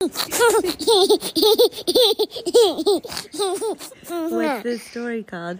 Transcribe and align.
What's 0.00 0.22
this 4.62 4.82
story 4.82 5.22
called? 5.22 5.58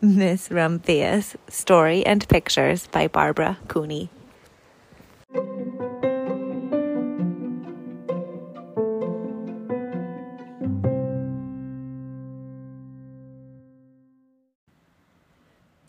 Miss 0.00 0.48
Rumphius 0.48 1.36
Story 1.48 2.04
and 2.04 2.28
Pictures 2.28 2.88
by 2.88 3.06
Barbara 3.06 3.58
Cooney. 3.68 4.10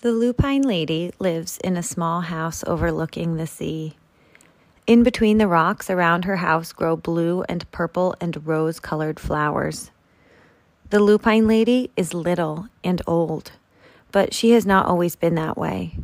The 0.01 0.11
lupine 0.11 0.61
lady 0.61 1.11
lives 1.17 1.57
in 1.63 1.75
a 1.75 1.81
small 1.81 2.21
house 2.21 2.63
overlooking 2.67 3.37
the 3.37 3.47
sea. 3.47 3.95
In 4.89 5.03
between 5.03 5.37
the 5.37 5.47
rocks 5.47 5.87
around 5.91 6.25
her 6.25 6.37
house 6.37 6.73
grow 6.73 6.95
blue 6.95 7.43
and 7.43 7.71
purple 7.71 8.15
and 8.19 8.47
rose 8.47 8.79
colored 8.79 9.19
flowers. 9.19 9.91
The 10.89 10.97
lupine 10.97 11.47
lady 11.47 11.91
is 11.95 12.15
little 12.15 12.69
and 12.83 12.99
old, 13.05 13.51
but 14.11 14.33
she 14.33 14.53
has 14.53 14.65
not 14.65 14.87
always 14.87 15.15
been 15.15 15.35
that 15.35 15.59
way. 15.59 15.99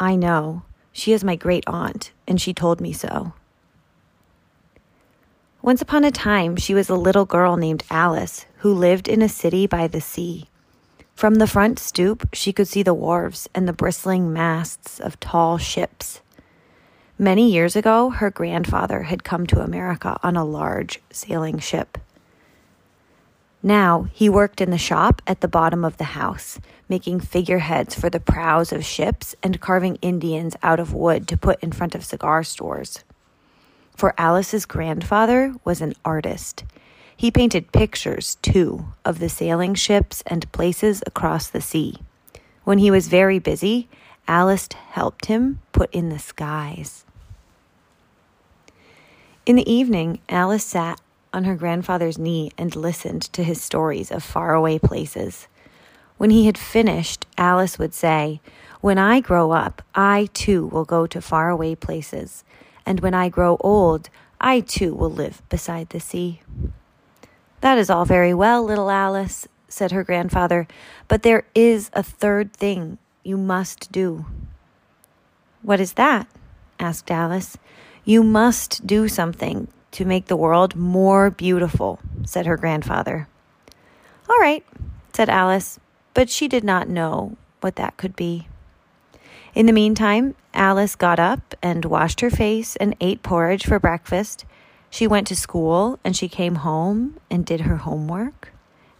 I 0.00 0.16
know. 0.16 0.62
She 0.90 1.12
is 1.12 1.22
my 1.22 1.36
great 1.36 1.62
aunt, 1.68 2.10
and 2.26 2.40
she 2.40 2.52
told 2.52 2.80
me 2.80 2.92
so. 2.92 3.34
Once 5.62 5.80
upon 5.80 6.02
a 6.02 6.10
time, 6.10 6.56
she 6.56 6.74
was 6.74 6.88
a 6.88 6.96
little 6.96 7.26
girl 7.26 7.56
named 7.56 7.84
Alice 7.88 8.46
who 8.56 8.74
lived 8.74 9.06
in 9.06 9.22
a 9.22 9.28
city 9.28 9.68
by 9.68 9.86
the 9.86 10.00
sea. 10.00 10.48
From 11.14 11.36
the 11.36 11.46
front 11.46 11.78
stoop, 11.78 12.28
she 12.32 12.52
could 12.52 12.66
see 12.66 12.82
the 12.82 12.94
wharves 12.94 13.48
and 13.54 13.68
the 13.68 13.72
bristling 13.72 14.32
masts 14.32 14.98
of 14.98 15.20
tall 15.20 15.56
ships. 15.56 16.20
Many 17.18 17.52
years 17.52 17.76
ago, 17.76 18.10
her 18.10 18.30
grandfather 18.30 19.04
had 19.04 19.22
come 19.22 19.46
to 19.46 19.60
America 19.60 20.18
on 20.24 20.36
a 20.36 20.44
large 20.44 21.00
sailing 21.10 21.60
ship. 21.60 21.98
Now 23.62 24.08
he 24.12 24.28
worked 24.28 24.60
in 24.60 24.70
the 24.70 24.78
shop 24.78 25.22
at 25.26 25.40
the 25.40 25.48
bottom 25.48 25.84
of 25.84 25.96
the 25.96 26.04
house, 26.04 26.58
making 26.88 27.20
figureheads 27.20 27.94
for 27.94 28.10
the 28.10 28.18
prows 28.18 28.72
of 28.72 28.84
ships 28.84 29.36
and 29.44 29.60
carving 29.60 29.94
Indians 30.02 30.56
out 30.62 30.80
of 30.80 30.92
wood 30.92 31.28
to 31.28 31.36
put 31.36 31.62
in 31.62 31.70
front 31.70 31.94
of 31.94 32.04
cigar 32.04 32.42
stores. 32.42 33.04
For 33.96 34.12
Alice's 34.18 34.66
grandfather 34.66 35.54
was 35.64 35.80
an 35.80 35.94
artist. 36.04 36.64
He 37.16 37.30
painted 37.30 37.70
pictures, 37.70 38.38
too, 38.42 38.86
of 39.04 39.20
the 39.20 39.28
sailing 39.28 39.74
ships 39.74 40.22
and 40.26 40.50
places 40.50 41.00
across 41.06 41.48
the 41.48 41.60
sea. 41.60 41.98
When 42.64 42.78
he 42.78 42.90
was 42.90 43.06
very 43.06 43.38
busy, 43.38 43.88
Alice 44.26 44.68
helped 44.90 45.26
him 45.26 45.60
put 45.72 45.92
in 45.92 46.08
the 46.08 46.18
skies. 46.18 47.04
In 49.44 49.56
the 49.56 49.70
evening, 49.70 50.20
Alice 50.28 50.64
sat 50.64 51.00
on 51.32 51.44
her 51.44 51.56
grandfather's 51.56 52.16
knee 52.16 52.50
and 52.56 52.74
listened 52.74 53.22
to 53.32 53.42
his 53.42 53.60
stories 53.62 54.10
of 54.10 54.22
faraway 54.22 54.78
places. 54.78 55.48
When 56.16 56.30
he 56.30 56.46
had 56.46 56.56
finished, 56.56 57.26
Alice 57.36 57.78
would 57.78 57.92
say, 57.92 58.40
When 58.80 58.96
I 58.96 59.20
grow 59.20 59.50
up, 59.50 59.82
I 59.94 60.30
too 60.32 60.66
will 60.66 60.84
go 60.84 61.06
to 61.06 61.20
faraway 61.20 61.74
places, 61.74 62.44
and 62.86 63.00
when 63.00 63.12
I 63.14 63.28
grow 63.28 63.58
old, 63.60 64.08
I 64.40 64.60
too 64.60 64.94
will 64.94 65.10
live 65.10 65.42
beside 65.48 65.90
the 65.90 66.00
sea. 66.00 66.40
That 67.60 67.76
is 67.76 67.90
all 67.90 68.04
very 68.04 68.32
well, 68.32 68.62
little 68.62 68.90
Alice, 68.90 69.48
said 69.68 69.90
her 69.90 70.04
grandfather, 70.04 70.66
but 71.08 71.22
there 71.22 71.44
is 71.54 71.90
a 71.92 72.02
third 72.02 72.52
thing 72.52 72.98
you 73.24 73.36
must 73.36 73.90
do. 73.90 74.26
What 75.62 75.80
is 75.80 75.94
that? 75.94 76.28
asked 76.78 77.10
Alice. 77.10 77.56
You 78.04 78.22
must 78.22 78.86
do 78.86 79.08
something 79.08 79.68
to 79.92 80.04
make 80.04 80.26
the 80.26 80.36
world 80.36 80.76
more 80.76 81.30
beautiful, 81.30 82.00
said 82.24 82.46
her 82.46 82.56
grandfather. 82.56 83.26
All 84.28 84.38
right, 84.38 84.64
said 85.12 85.28
Alice, 85.28 85.80
but 86.12 86.30
she 86.30 86.48
did 86.48 86.64
not 86.64 86.88
know 86.88 87.36
what 87.60 87.76
that 87.76 87.96
could 87.96 88.14
be. 88.14 88.48
In 89.54 89.66
the 89.66 89.72
meantime, 89.72 90.34
Alice 90.52 90.94
got 90.94 91.18
up 91.18 91.54
and 91.62 91.84
washed 91.84 92.20
her 92.20 92.30
face 92.30 92.76
and 92.76 92.96
ate 93.00 93.22
porridge 93.22 93.64
for 93.64 93.78
breakfast 93.78 94.44
she 94.94 95.08
went 95.08 95.26
to 95.26 95.34
school 95.34 95.98
and 96.04 96.16
she 96.16 96.28
came 96.28 96.54
home 96.54 97.18
and 97.28 97.44
did 97.44 97.62
her 97.62 97.78
homework, 97.78 98.52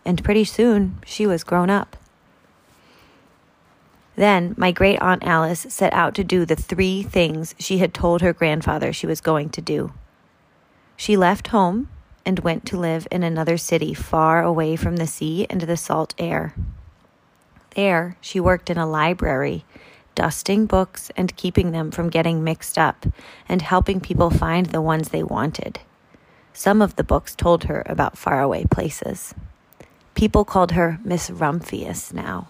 and 0.04 0.25
pretty 0.25 0.43
soon 0.43 0.98
she 1.06 1.25
was 1.25 1.44
grown 1.44 1.71
up. 1.71 1.97
Then 4.16 4.54
my 4.56 4.72
great 4.72 5.00
aunt 5.00 5.25
Alice 5.25 5.66
set 5.69 5.92
out 5.92 6.14
to 6.14 6.25
do 6.25 6.44
the 6.44 6.56
three 6.56 7.02
things 7.02 7.54
she 7.58 7.78
had 7.78 7.92
told 7.92 8.20
her 8.20 8.32
grandfather 8.32 8.92
she 8.92 9.06
was 9.06 9.20
going 9.20 9.50
to 9.50 9.60
do. 9.60 9.92
She 10.97 11.16
left 11.16 11.48
home 11.48 11.88
and 12.24 12.38
went 12.41 12.64
to 12.66 12.78
live 12.78 13.08
in 13.10 13.22
another 13.22 13.56
city 13.56 13.92
far 13.92 14.42
away 14.42 14.76
from 14.76 14.97
the 14.97 15.06
sea 15.06 15.47
and 15.50 15.62
the 15.62 15.76
salt 15.76 16.14
air. 16.19 16.54
There, 17.74 18.16
she 18.20 18.38
worked 18.38 18.70
in 18.70 18.78
a 18.78 18.86
library 18.86 19.64
dusting 20.14 20.66
books 20.66 21.10
and 21.16 21.36
keeping 21.36 21.72
them 21.72 21.91
from 21.91 22.08
getting 22.08 22.44
mixed 22.44 22.78
up, 22.78 23.06
and 23.48 23.62
helping 23.62 24.00
people 24.00 24.30
find 24.30 24.66
the 24.66 24.82
ones 24.82 25.08
they 25.08 25.22
wanted. 25.22 25.80
Some 26.53 26.80
of 26.80 26.97
the 26.97 27.04
books 27.04 27.34
told 27.34 27.64
her 27.64 27.82
about 27.86 28.19
faraway 28.19 28.64
places. 28.64 29.34
People 30.14 30.44
called 30.44 30.72
her 30.72 30.98
Miss 31.04 31.30
Rumphius 31.30 32.12
now. 32.12 32.48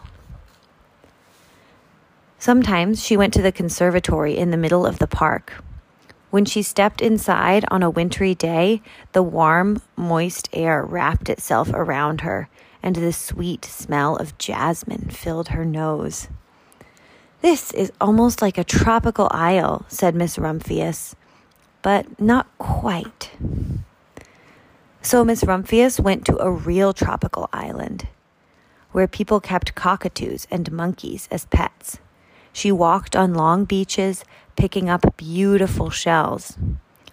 Sometimes 2.38 3.02
she 3.02 3.16
went 3.16 3.32
to 3.34 3.42
the 3.42 3.52
conservatory 3.52 4.36
in 4.36 4.50
the 4.50 4.56
middle 4.56 4.84
of 4.84 4.98
the 4.98 5.06
park. 5.06 5.62
When 6.30 6.44
she 6.44 6.62
stepped 6.62 7.00
inside 7.00 7.64
on 7.70 7.82
a 7.82 7.90
wintry 7.90 8.34
day, 8.34 8.82
the 9.12 9.22
warm, 9.22 9.80
moist 9.96 10.48
air 10.52 10.84
wrapped 10.84 11.28
itself 11.28 11.70
around 11.72 12.22
her, 12.22 12.48
and 12.82 12.96
the 12.96 13.12
sweet 13.12 13.64
smell 13.64 14.16
of 14.16 14.36
jasmine 14.36 15.10
filled 15.10 15.48
her 15.48 15.64
nose. 15.64 16.28
This 17.40 17.72
is 17.72 17.92
almost 18.00 18.42
like 18.42 18.58
a 18.58 18.64
tropical 18.64 19.28
isle, 19.30 19.84
said 19.88 20.14
Miss 20.14 20.36
Rumphius, 20.36 21.14
but 21.82 22.20
not 22.20 22.46
quite. 22.58 23.30
So 25.02 25.24
Miss 25.24 25.44
Rumphius 25.44 26.00
went 26.00 26.24
to 26.26 26.38
a 26.38 26.50
real 26.50 26.92
tropical 26.92 27.48
island 27.52 28.08
where 28.92 29.06
people 29.06 29.40
kept 29.40 29.74
cockatoos 29.74 30.46
and 30.50 30.72
monkeys 30.72 31.28
as 31.30 31.44
pets. 31.46 31.98
She 32.54 32.70
walked 32.70 33.16
on 33.16 33.34
long 33.34 33.64
beaches, 33.64 34.24
picking 34.56 34.88
up 34.88 35.16
beautiful 35.16 35.90
shells. 35.90 36.56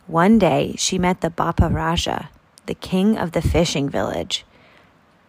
One 0.05 0.37
day 0.37 0.75
she 0.77 0.99
met 0.99 1.21
the 1.21 1.31
Bapa 1.31 1.67
Raja, 1.67 2.29
the 2.67 2.75
king 2.75 3.17
of 3.17 3.31
the 3.31 3.41
fishing 3.41 3.89
village. 3.89 4.45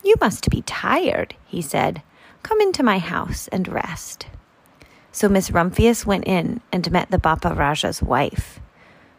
You 0.05 0.15
must 0.21 0.51
be 0.51 0.61
tired, 0.63 1.35
he 1.47 1.63
said. 1.63 2.03
Come 2.43 2.61
into 2.61 2.83
my 2.83 2.99
house 2.99 3.49
and 3.49 3.67
rest. 3.67 4.27
So 5.13 5.31
Miss 5.31 5.51
Rumphius 5.51 6.05
went 6.05 6.25
in 6.27 6.61
and 6.71 6.93
met 6.93 7.11
the 7.11 7.19
Bapa 7.19 7.57
Raja's 7.57 8.03
wife. 8.03 8.61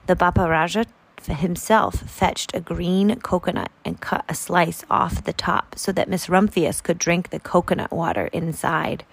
The 0.06 0.16
Bapa 0.16 0.48
Raja 0.48 0.86
himself 1.25 1.96
fetched 2.02 2.54
a 2.54 2.60
green 2.60 3.20
coconut 3.22 3.72
and 3.84 4.00
cut 4.00 4.25
a 4.30 4.36
slice 4.36 4.84
off 4.92 5.24
the 5.24 5.34
top 5.34 5.74
so 5.75 5.92
that 5.92 6.10
Miss 6.10 6.28
Rumphius 6.28 6.84
could 6.84 7.00
drink 7.00 7.31
the 7.31 7.40
coconut 7.40 7.92
water 7.92 8.28
inside. 8.28 9.06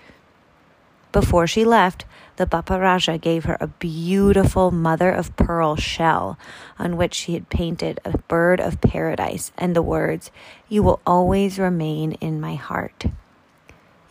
Before 1.12 1.46
she 1.46 1.64
left, 1.64 2.04
the 2.36 2.46
Bapa 2.46 2.80
Raja 2.80 3.18
gave 3.18 3.44
her 3.44 3.56
a 3.60 3.66
beautiful 3.66 4.70
mother 4.70 5.10
of 5.10 5.34
pearl 5.36 5.74
shell 5.74 6.38
on 6.78 6.96
which 6.96 7.14
she 7.14 7.34
had 7.34 7.48
painted 7.48 8.00
a 8.04 8.16
bird 8.16 8.60
of 8.60 8.80
paradise 8.80 9.50
and 9.58 9.74
the 9.74 9.82
words, 9.82 10.30
You 10.68 10.82
will 10.82 11.00
always 11.04 11.58
remain 11.58 12.12
in 12.12 12.40
my 12.40 12.54
heart. 12.54 13.06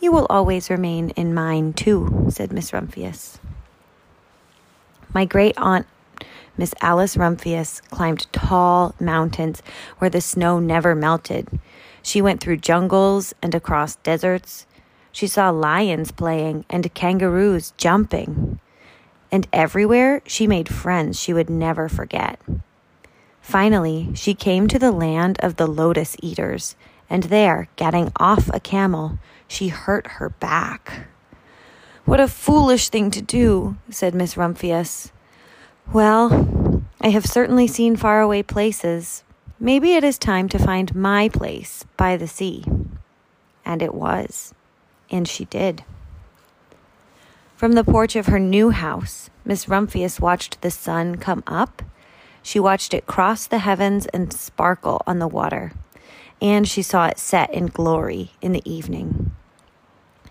You 0.01 0.11
will 0.11 0.27
always 0.29 0.69
remain 0.69 1.09
in 1.11 1.33
mine, 1.33 1.73
too, 1.73 2.27
said 2.29 2.51
Miss 2.51 2.71
Rumphius. 2.71 3.39
My 5.13 5.25
great 5.25 5.57
aunt, 5.57 5.87
Miss 6.57 6.73
Alice 6.81 7.17
Rumphius, 7.17 7.81
climbed 7.89 8.31
tall 8.31 8.93
mountains 8.99 9.63
where 9.97 10.09
the 10.09 10.21
snow 10.21 10.59
never 10.59 10.95
melted. 10.95 11.47
She 12.01 12.21
went 12.21 12.41
through 12.41 12.57
jungles 12.57 13.33
and 13.41 13.55
across 13.55 13.95
deserts. 13.97 14.65
She 15.11 15.27
saw 15.27 15.49
lions 15.49 16.11
playing 16.11 16.65
and 16.69 16.93
kangaroos 16.93 17.73
jumping. 17.77 18.59
And 19.31 19.47
everywhere 19.53 20.21
she 20.25 20.47
made 20.47 20.73
friends 20.73 21.19
she 21.19 21.33
would 21.33 21.49
never 21.49 21.89
forget. 21.89 22.39
Finally, 23.41 24.11
she 24.13 24.33
came 24.33 24.67
to 24.67 24.79
the 24.79 24.91
land 24.91 25.39
of 25.41 25.55
the 25.55 25.67
lotus 25.67 26.15
eaters, 26.21 26.75
and 27.09 27.23
there, 27.23 27.67
getting 27.75 28.11
off 28.17 28.49
a 28.53 28.59
camel, 28.59 29.17
she 29.47 29.69
hurt 29.69 30.05
her 30.05 30.29
back. 30.29 31.07
What 32.05 32.19
a 32.19 32.27
foolish 32.27 32.89
thing 32.89 33.11
to 33.11 33.21
do, 33.21 33.77
said 33.89 34.13
Miss 34.13 34.35
Rumphius. 34.35 35.11
Well, 35.91 36.83
I 37.01 37.09
have 37.09 37.25
certainly 37.25 37.67
seen 37.67 37.95
faraway 37.95 38.43
places. 38.43 39.23
Maybe 39.59 39.93
it 39.93 40.03
is 40.03 40.17
time 40.17 40.47
to 40.49 40.59
find 40.59 40.93
my 40.93 41.29
place 41.29 41.85
by 41.97 42.17
the 42.17 42.27
sea. 42.27 42.63
And 43.65 43.81
it 43.81 43.93
was. 43.93 44.53
And 45.11 45.27
she 45.27 45.45
did. 45.45 45.83
From 47.55 47.73
the 47.73 47.83
porch 47.83 48.15
of 48.15 48.27
her 48.27 48.39
new 48.39 48.69
house, 48.69 49.29
Miss 49.43 49.67
Rumphius 49.67 50.19
watched 50.19 50.61
the 50.61 50.71
sun 50.71 51.17
come 51.17 51.43
up. 51.45 51.81
She 52.41 52.59
watched 52.59 52.93
it 52.93 53.05
cross 53.05 53.47
the 53.47 53.59
heavens 53.59 54.05
and 54.07 54.31
sparkle 54.31 55.01
on 55.05 55.19
the 55.19 55.27
water, 55.27 55.73
and 56.41 56.67
she 56.67 56.81
saw 56.81 57.07
it 57.07 57.19
set 57.19 57.53
in 57.53 57.65
glory 57.65 58.31
in 58.41 58.53
the 58.53 58.61
evening. 58.69 59.35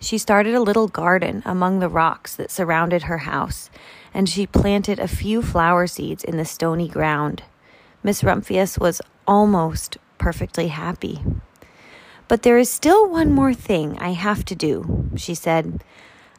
She 0.00 0.16
started 0.16 0.54
a 0.54 0.62
little 0.62 0.88
garden 0.88 1.42
among 1.44 1.80
the 1.80 1.88
rocks 1.88 2.34
that 2.36 2.50
surrounded 2.50 3.02
her 3.02 3.18
house, 3.18 3.68
and 4.14 4.28
she 4.28 4.46
planted 4.46 4.98
a 4.98 5.08
few 5.08 5.42
flower 5.42 5.86
seeds 5.86 6.24
in 6.24 6.36
the 6.36 6.44
stony 6.44 6.88
ground. 6.88 7.42
Miss 8.02 8.22
Rumphius 8.22 8.78
was 8.78 9.02
almost 9.26 9.98
perfectly 10.16 10.68
happy. 10.68 11.20
But 12.28 12.42
there 12.42 12.58
is 12.58 12.70
still 12.70 13.08
one 13.08 13.32
more 13.32 13.54
thing 13.54 13.98
I 13.98 14.12
have 14.12 14.44
to 14.44 14.54
do, 14.54 15.08
she 15.16 15.34
said. 15.34 15.82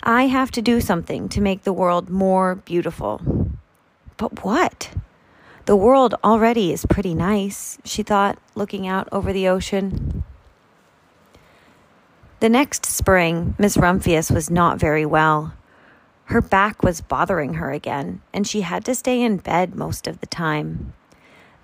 I 0.04 0.28
have 0.28 0.52
to 0.52 0.62
do 0.62 0.80
something 0.80 1.28
to 1.30 1.42
make 1.42 1.64
the 1.64 1.74
world 1.74 2.10
more 2.10 2.56
beautiful. 2.56 3.22
But 4.18 4.46
what? 4.46 4.92
The 5.66 5.76
world 5.76 6.16
already 6.24 6.72
is 6.72 6.86
pretty 6.86 7.14
nice, 7.14 7.80
she 7.84 8.04
thought, 8.04 8.38
looking 8.56 8.88
out 8.88 9.10
over 9.12 9.34
the 9.34 9.48
ocean. 9.48 10.24
The 12.40 12.50
next 12.50 12.86
spring, 12.86 13.56
Miss 13.58 13.76
Rumphius 13.76 14.32
was 14.32 14.50
not 14.50 14.80
very 14.80 15.06
well. 15.06 15.54
Her 16.26 16.42
back 16.42 16.84
was 16.84 17.02
bothering 17.02 17.56
her 17.56 17.72
again, 17.72 18.22
and 18.34 18.48
she 18.48 18.62
had 18.62 18.86
to 18.86 18.96
stay 18.96 19.22
in 19.22 19.38
bed 19.38 19.76
most 19.76 20.08
of 20.08 20.20
the 20.22 20.28
time. 20.28 20.94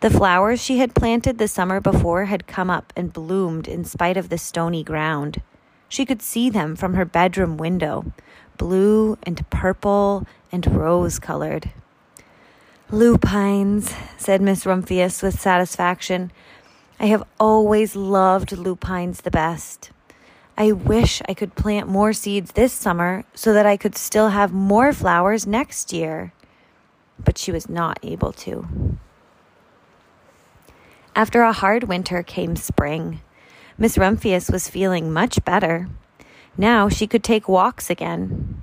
The 0.05 0.11
flowers 0.11 0.63
she 0.63 0.77
had 0.77 0.93
planted 0.93 1.39
the 1.39 1.47
summer 1.47 1.81
before 1.81 2.25
had 2.25 2.45
come 2.45 2.69
up 2.69 2.93
and 2.95 3.11
bloomed 3.11 3.67
in 3.67 3.83
spite 3.83 4.17
of 4.17 4.29
the 4.29 4.37
stony 4.37 4.83
ground. 4.83 5.41
She 5.89 6.05
could 6.05 6.21
see 6.21 6.47
them 6.47 6.75
from 6.75 6.93
her 6.93 7.05
bedroom 7.05 7.57
window, 7.57 8.13
blue 8.55 9.17
and 9.23 9.49
purple 9.49 10.27
and 10.51 10.75
rose 10.75 11.17
colored. 11.17 11.71
Lupines, 12.91 13.95
said 14.15 14.43
Miss 14.43 14.63
Rumphius 14.63 15.23
with 15.23 15.39
satisfaction. 15.39 16.31
I 16.99 17.07
have 17.07 17.23
always 17.39 17.95
loved 17.95 18.51
lupines 18.51 19.21
the 19.21 19.31
best. 19.31 19.89
I 20.55 20.71
wish 20.71 21.23
I 21.27 21.33
could 21.33 21.55
plant 21.55 21.87
more 21.87 22.13
seeds 22.13 22.51
this 22.51 22.73
summer 22.73 23.23
so 23.33 23.53
that 23.53 23.65
I 23.65 23.75
could 23.75 23.97
still 23.97 24.29
have 24.29 24.53
more 24.53 24.93
flowers 24.93 25.47
next 25.47 25.91
year. 25.91 26.31
But 27.17 27.39
she 27.39 27.51
was 27.51 27.67
not 27.67 27.97
able 28.03 28.33
to. 28.33 28.67
After 31.15 31.41
a 31.41 31.53
hard 31.53 31.85
winter 31.85 32.21
came 32.21 32.55
spring. 32.55 33.21
Miss 33.77 33.97
Rumphius 33.97 34.49
was 34.49 34.69
feeling 34.69 35.11
much 35.13 35.43
better. 35.45 35.89
Now 36.57 36.89
she 36.89 37.07
could 37.07 37.23
take 37.23 37.47
walks 37.47 37.89
again. 37.89 38.61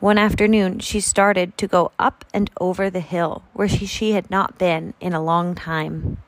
One 0.00 0.18
afternoon, 0.18 0.78
she 0.78 1.00
started 1.00 1.58
to 1.58 1.68
go 1.68 1.92
up 1.98 2.24
and 2.32 2.50
over 2.60 2.88
the 2.88 3.00
hill 3.00 3.44
where 3.52 3.68
she, 3.68 3.86
she 3.86 4.12
had 4.12 4.30
not 4.30 4.58
been 4.58 4.94
in 5.00 5.12
a 5.12 5.22
long 5.22 5.54
time. 5.54 6.18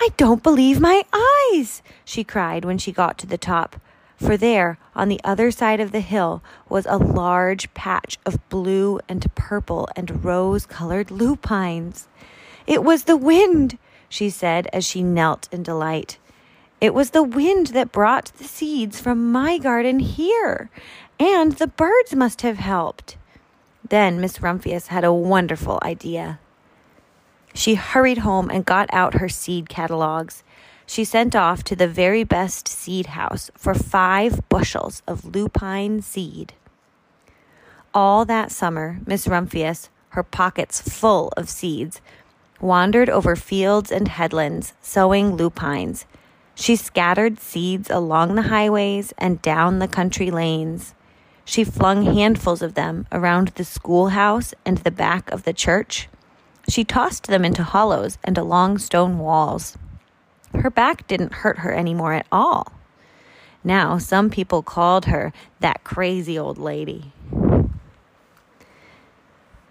I 0.00 0.10
don't 0.16 0.42
believe 0.42 0.80
my 0.80 1.04
eyes, 1.12 1.82
she 2.04 2.22
cried 2.22 2.64
when 2.64 2.78
she 2.78 2.92
got 2.92 3.18
to 3.18 3.26
the 3.26 3.38
top 3.38 3.80
for 4.16 4.36
there, 4.36 4.78
on 4.94 5.08
the 5.08 5.20
other 5.24 5.50
side 5.50 5.80
of 5.80 5.92
the 5.92 6.00
hill, 6.00 6.42
was 6.68 6.86
a 6.86 6.96
large 6.96 7.72
patch 7.74 8.18
of 8.24 8.48
blue 8.48 9.00
and 9.08 9.32
purple 9.34 9.88
and 9.96 10.24
rose 10.24 10.66
colored 10.66 11.10
lupines. 11.10 12.08
It 12.66 12.84
was 12.84 13.04
the 13.04 13.16
wind, 13.16 13.76
she 14.08 14.30
said 14.30 14.68
as 14.72 14.84
she 14.84 15.02
knelt 15.02 15.48
in 15.52 15.62
delight. 15.62 16.18
It 16.80 16.94
was 16.94 17.10
the 17.10 17.22
wind 17.22 17.68
that 17.68 17.92
brought 17.92 18.32
the 18.36 18.44
seeds 18.44 19.00
from 19.00 19.32
my 19.32 19.58
garden 19.58 20.00
here, 20.00 20.70
and 21.18 21.52
the 21.52 21.66
birds 21.66 22.14
must 22.14 22.42
have 22.42 22.58
helped. 22.58 23.16
Then 23.88 24.20
Miss 24.20 24.38
Rumphius 24.38 24.88
had 24.88 25.04
a 25.04 25.12
wonderful 25.12 25.78
idea. 25.82 26.38
She 27.54 27.74
hurried 27.74 28.18
home 28.18 28.50
and 28.50 28.64
got 28.64 28.88
out 28.92 29.14
her 29.14 29.28
seed 29.28 29.68
catalogues 29.68 30.42
she 30.86 31.04
sent 31.04 31.34
off 31.34 31.64
to 31.64 31.76
the 31.76 31.88
very 31.88 32.24
best 32.24 32.68
seed 32.68 33.06
house 33.06 33.50
for 33.56 33.74
five 33.74 34.48
bushels 34.48 35.02
of 35.06 35.24
lupine 35.24 36.02
seed. 36.02 36.52
All 37.92 38.24
that 38.24 38.50
summer, 38.50 38.98
Miss 39.06 39.26
Rumphius, 39.26 39.88
her 40.10 40.22
pockets 40.22 40.80
full 40.80 41.32
of 41.36 41.48
seeds, 41.48 42.00
wandered 42.64 43.10
over 43.10 43.36
fields 43.36 43.92
and 43.92 44.08
headlands, 44.08 44.72
sowing 44.80 45.36
lupines. 45.36 46.06
She 46.54 46.76
scattered 46.76 47.38
seeds 47.38 47.90
along 47.90 48.34
the 48.34 48.48
highways 48.48 49.12
and 49.18 49.42
down 49.42 49.78
the 49.78 49.88
country 49.88 50.30
lanes. 50.30 50.94
She 51.44 51.62
flung 51.62 52.04
handfuls 52.04 52.62
of 52.62 52.74
them 52.74 53.06
around 53.12 53.48
the 53.48 53.64
schoolhouse 53.64 54.54
and 54.64 54.78
the 54.78 54.90
back 54.90 55.30
of 55.30 55.42
the 55.42 55.52
church. 55.52 56.08
She 56.66 56.84
tossed 56.84 57.26
them 57.26 57.44
into 57.44 57.62
hollows 57.62 58.16
and 58.24 58.38
along 58.38 58.78
stone 58.78 59.18
walls. 59.18 59.76
Her 60.54 60.70
back 60.70 61.06
didn't 61.06 61.34
hurt 61.34 61.58
her 61.58 61.74
anymore 61.74 62.14
at 62.14 62.26
all. 62.32 62.72
Now, 63.62 63.98
some 63.98 64.30
people 64.30 64.62
called 64.62 65.04
her 65.06 65.34
that 65.60 65.84
crazy 65.84 66.38
old 66.38 66.56
lady. 66.56 67.12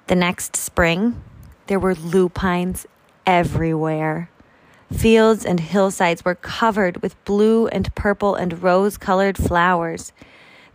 The 0.08 0.16
next 0.16 0.56
spring, 0.56 1.24
there 1.68 1.80
were 1.80 1.96
lupines 1.96 2.86
everywhere. 3.26 4.30
Fields 4.92 5.46
and 5.46 5.60
hillsides 5.60 6.24
were 6.24 6.36
covered 6.36 7.02
with 7.02 7.24
blue 7.26 7.68
and 7.68 7.94
purple 7.96 8.36
and 8.36 8.62
rose 8.62 8.98
colored 8.98 9.38
flowers. 9.38 10.12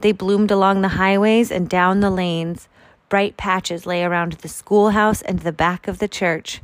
They 0.01 0.13
bloomed 0.13 0.51
along 0.51 0.81
the 0.81 0.89
highways 0.89 1.51
and 1.51 1.69
down 1.69 2.01
the 2.01 2.11
lanes. 2.11 2.69
Bright 3.09 3.37
patches 3.37 3.87
lay 3.87 4.05
around 4.05 4.33
the 4.35 4.49
schoolhouse 4.49 5.23
and 5.23 5.41
the 5.41 5.53
back 5.53 5.89
of 5.89 5.99
the 5.99 6.09
church. 6.09 6.63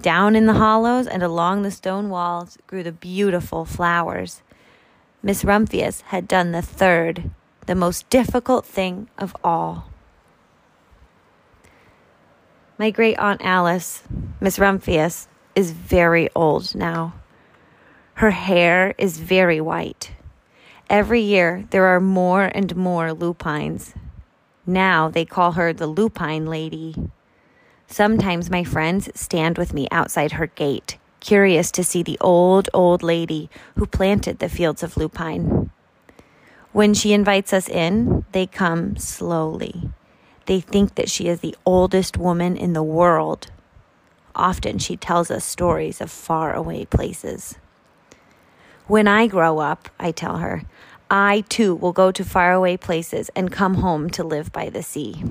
Down 0.00 0.34
in 0.34 0.46
the 0.46 0.54
hollows 0.54 1.06
and 1.06 1.22
along 1.22 1.62
the 1.62 1.70
stone 1.70 2.08
walls 2.08 2.58
grew 2.66 2.82
the 2.82 2.92
beautiful 2.92 3.64
flowers. 3.64 4.42
Miss 5.22 5.44
Rumphius 5.44 6.00
had 6.06 6.26
done 6.26 6.52
the 6.52 6.62
third, 6.62 7.30
the 7.66 7.74
most 7.74 8.08
difficult 8.08 8.64
thing 8.64 9.08
of 9.18 9.36
all. 9.44 9.89
My 12.80 12.90
great 12.90 13.18
aunt 13.18 13.42
Alice, 13.44 14.04
Miss 14.40 14.58
Rumphius, 14.58 15.28
is 15.54 15.72
very 15.72 16.30
old 16.34 16.74
now. 16.74 17.12
Her 18.14 18.30
hair 18.30 18.94
is 18.96 19.18
very 19.18 19.60
white. 19.60 20.12
Every 20.88 21.20
year 21.20 21.66
there 21.72 21.84
are 21.84 22.00
more 22.00 22.44
and 22.44 22.74
more 22.74 23.12
lupines. 23.12 23.92
Now 24.64 25.10
they 25.10 25.26
call 25.26 25.52
her 25.52 25.74
the 25.74 25.86
lupine 25.86 26.46
lady. 26.46 26.96
Sometimes 27.86 28.48
my 28.48 28.64
friends 28.64 29.10
stand 29.14 29.58
with 29.58 29.74
me 29.74 29.86
outside 29.90 30.32
her 30.32 30.46
gate, 30.46 30.96
curious 31.20 31.70
to 31.72 31.84
see 31.84 32.02
the 32.02 32.16
old, 32.18 32.70
old 32.72 33.02
lady 33.02 33.50
who 33.76 33.84
planted 33.84 34.38
the 34.38 34.48
fields 34.48 34.82
of 34.82 34.96
lupine. 34.96 35.70
When 36.72 36.94
she 36.94 37.12
invites 37.12 37.52
us 37.52 37.68
in, 37.68 38.24
they 38.32 38.46
come 38.46 38.96
slowly. 38.96 39.90
They 40.50 40.58
think 40.58 40.96
that 40.96 41.08
she 41.08 41.28
is 41.28 41.42
the 41.42 41.54
oldest 41.64 42.16
woman 42.18 42.56
in 42.56 42.72
the 42.72 42.82
world. 42.82 43.52
Often 44.34 44.78
she 44.78 44.96
tells 44.96 45.30
us 45.30 45.44
stories 45.44 46.00
of 46.00 46.10
faraway 46.10 46.86
places. 46.86 47.54
When 48.88 49.06
I 49.06 49.28
grow 49.28 49.60
up, 49.60 49.90
I 50.00 50.10
tell 50.10 50.38
her, 50.38 50.64
I 51.08 51.44
too 51.48 51.76
will 51.76 51.92
go 51.92 52.10
to 52.10 52.24
faraway 52.24 52.76
places 52.76 53.30
and 53.36 53.52
come 53.52 53.74
home 53.74 54.10
to 54.10 54.24
live 54.24 54.50
by 54.50 54.70
the 54.70 54.82
sea. 54.82 55.22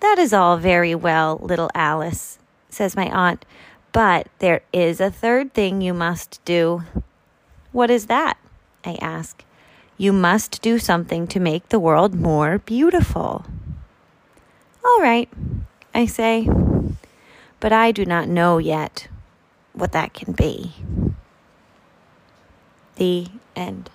That 0.00 0.18
is 0.18 0.34
all 0.34 0.58
very 0.58 0.94
well, 0.94 1.38
little 1.40 1.70
Alice, 1.74 2.38
says 2.68 2.94
my 2.94 3.08
aunt, 3.08 3.46
but 3.92 4.28
there 4.40 4.60
is 4.74 5.00
a 5.00 5.10
third 5.10 5.54
thing 5.54 5.80
you 5.80 5.94
must 5.94 6.44
do. 6.44 6.82
What 7.72 7.90
is 7.90 8.08
that? 8.08 8.36
I 8.84 8.98
ask. 9.00 9.42
You 9.96 10.12
must 10.12 10.60
do 10.60 10.78
something 10.78 11.26
to 11.28 11.40
make 11.40 11.70
the 11.70 11.80
world 11.80 12.14
more 12.14 12.58
beautiful. 12.58 13.46
All 14.84 15.00
right, 15.00 15.28
I 15.94 16.06
say, 16.06 16.48
but 17.60 17.72
I 17.72 17.92
do 17.92 18.04
not 18.04 18.28
know 18.28 18.58
yet 18.58 19.08
what 19.72 19.92
that 19.92 20.12
can 20.12 20.32
be. 20.32 20.72
The 22.96 23.28
end. 23.54 23.90